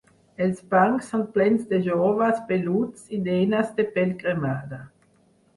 Els 0.43 0.61
bancs 0.71 1.09
són 1.11 1.25
plens 1.35 1.67
de 1.73 1.79
joves 1.89 2.41
peluts 2.49 3.05
i 3.19 3.21
nenes 3.31 3.71
de 3.79 3.87
pell 3.99 4.15
cremada. 4.25 4.85